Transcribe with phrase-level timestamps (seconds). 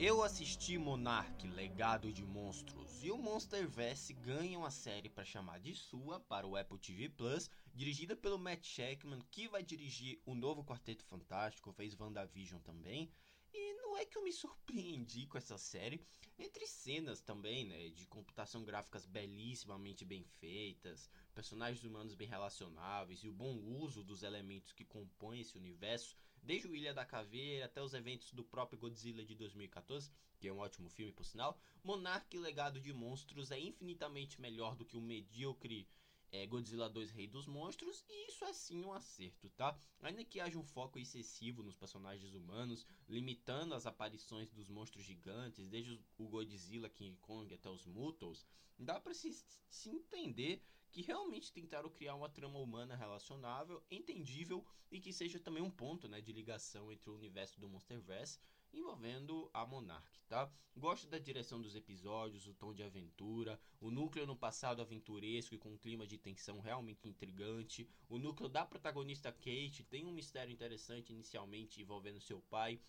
[0.00, 5.74] Eu assisti Monarch, Legado de Monstros, e o Monsterverse ganha uma série para chamar de
[5.74, 10.64] sua para o Apple TV Plus, dirigida pelo Matt Shackman, que vai dirigir o novo
[10.64, 13.10] Quarteto Fantástico, fez WandaVision também,
[13.58, 16.00] e não é que eu me surpreendi com essa série,
[16.38, 23.28] entre cenas também, né, de computação gráficas belíssimamente bem feitas, personagens humanos bem relacionáveis e
[23.28, 27.82] o bom uso dos elementos que compõem esse universo, desde o Ilha da Caveira até
[27.82, 32.38] os eventos do próprio Godzilla de 2014, que é um ótimo filme por sinal, Monarch
[32.38, 35.88] Legado de Monstros é infinitamente melhor do que o medíocre
[36.30, 39.78] é, Godzilla 2 Rei dos Monstros, e isso é sim um acerto, tá?
[40.00, 45.68] Ainda que haja um foco excessivo nos personagens humanos, limitando as aparições dos monstros gigantes,
[45.68, 48.46] desde o Godzilla, King Kong até os Mutos,
[48.78, 55.00] dá para se, se entender que realmente tentaram criar uma trama humana relacionável, entendível e
[55.00, 58.40] que seja também um ponto né, de ligação entre o universo do Monsterverse
[58.72, 60.50] envolvendo a Monarch, tá?
[60.76, 65.58] Gosto da direção dos episódios, o tom de aventura, o núcleo no passado aventuresco e
[65.58, 70.52] com um clima de tensão realmente intrigante, o núcleo da protagonista Kate tem um mistério
[70.52, 72.80] interessante inicialmente envolvendo seu pai,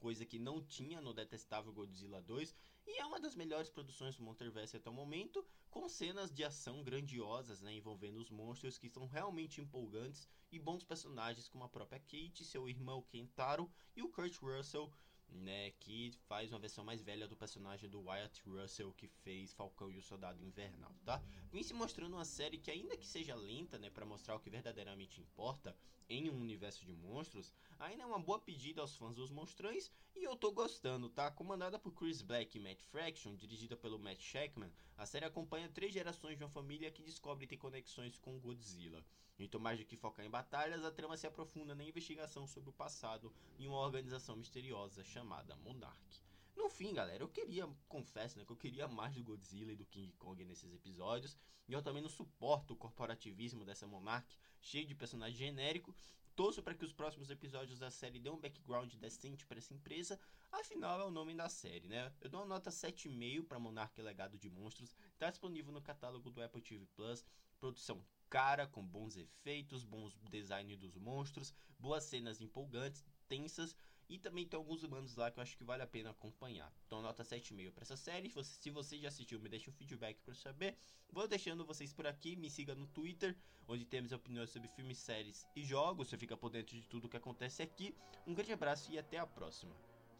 [0.00, 2.56] coisa que não tinha no detestável Godzilla 2,
[2.86, 6.82] e é uma das melhores produções do Monsterverse até o momento, com cenas de ação
[6.82, 12.00] grandiosas, né, envolvendo os monstros que são realmente empolgantes e bons personagens como a própria
[12.00, 14.90] Kate, seu irmão Kentaro e o Kurt Russell
[15.32, 19.90] né, que faz uma versão mais velha do personagem do Wyatt Russell que fez Falcão
[19.90, 21.22] e o Soldado Invernal, tá?
[21.50, 24.50] Vem se mostrando uma série que ainda que seja lenta, né, para mostrar o que
[24.50, 25.76] verdadeiramente importa
[26.08, 30.24] em um universo de monstros, ainda é uma boa pedida aos fãs dos monstrões e
[30.24, 31.30] eu tô gostando, tá?
[31.30, 35.92] Comandada por Chris Black e Matt Fraction, dirigida pelo Matt Shackman, a série acompanha três
[35.92, 39.04] gerações de uma família que descobre ter conexões com Godzilla.
[39.38, 42.74] Então, mais do que focar em batalhas, a trama se aprofunda na investigação sobre o
[42.74, 46.22] passado em uma organização misteriosa chamada chamada Monarch.
[46.56, 49.84] No fim, galera, eu queria, confesso, né, que eu queria mais do Godzilla e do
[49.84, 51.36] King Kong nesses episódios.
[51.68, 55.94] E eu também não suporto o corporativismo dessa Monarch, cheio de personagem genérico.
[56.34, 60.18] Torço para que os próximos episódios da série dêem um background decente para essa empresa,
[60.50, 62.10] afinal é o nome da série, né?
[62.20, 66.42] Eu dou uma nota 7,5 para Monarch Legado de Monstros, está disponível no catálogo do
[66.42, 67.26] Apple TV Plus,
[67.58, 73.76] produção cara, com bons efeitos, bons design dos monstros, boas cenas empolgantes, tensas
[74.10, 76.70] e também tem alguns humanos lá que eu acho que vale a pena acompanhar.
[76.84, 78.28] Então nota 7,5 para essa série.
[78.42, 80.76] Se você, já assistiu, me deixa um feedback para saber.
[81.12, 82.34] Vou deixando vocês por aqui.
[82.34, 83.36] Me siga no Twitter,
[83.68, 86.08] onde temos opiniões sobre filmes, séries e jogos.
[86.08, 87.94] Você fica por dentro de tudo que acontece aqui.
[88.26, 89.76] Um grande abraço e até a próxima.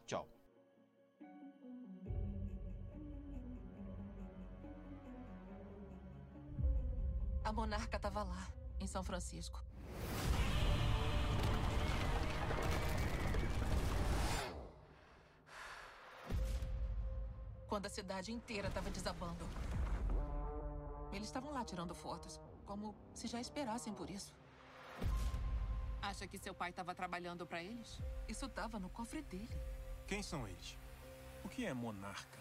[0.07, 0.29] Tchau.
[7.43, 9.60] A monarca estava lá, em São Francisco.
[17.71, 19.49] Quando a cidade inteira estava desabando.
[21.13, 24.35] Eles estavam lá tirando fotos, como se já esperassem por isso.
[26.03, 28.03] Acha que seu pai estava trabalhando para eles?
[28.27, 29.57] Isso estava no cofre dele.
[30.09, 30.77] Quem são eles?
[31.45, 32.39] O que é monarca?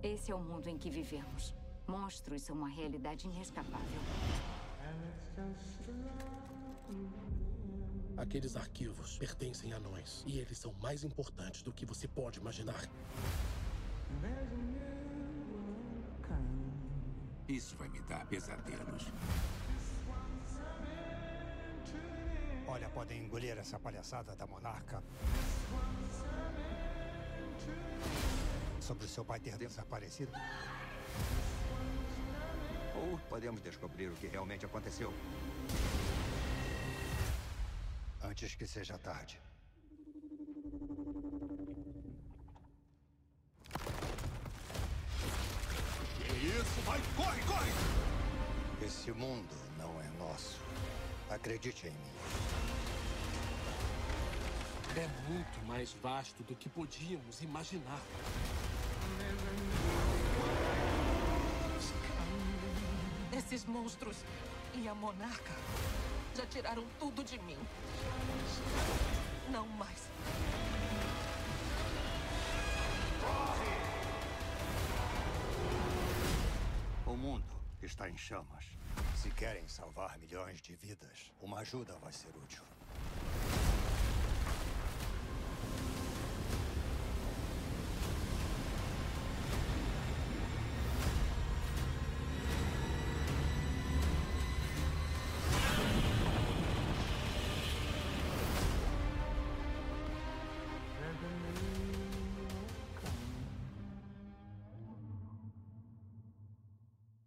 [0.00, 1.52] Esse é o mundo em que vivemos.
[1.88, 4.00] Monstros são uma realidade inescapável.
[8.16, 12.88] Aqueles arquivos pertencem a nós e eles são mais importantes do que você pode imaginar.
[17.48, 19.12] Isso vai me dar pesadelos.
[22.66, 25.02] Olha, podem engolir essa palhaçada da monarca.
[28.80, 30.32] Sobre o seu pai ter desaparecido.
[32.96, 35.12] Ou podemos descobrir o que realmente aconteceu
[38.34, 39.38] antes que seja tarde.
[46.18, 46.80] Que isso?
[46.84, 47.70] Vai, corre, corre!
[48.84, 50.60] Esse mundo não é nosso.
[51.30, 52.12] Acredite em mim.
[54.96, 58.02] É muito mais vasto do que podíamos imaginar.
[63.32, 64.16] Esses monstros
[64.74, 65.52] e a monarca
[66.34, 67.58] já tiraram tudo de mim.
[69.50, 70.08] Não mais.
[73.20, 73.94] Corre!
[77.06, 77.44] O mundo
[77.82, 78.64] está em chamas.
[79.16, 82.62] Se querem salvar milhões de vidas, uma ajuda vai ser útil.